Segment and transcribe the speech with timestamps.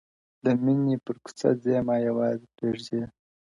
[0.43, 3.01] د ميني پر كوڅه ځي ما يوازي پــرېـــږدې،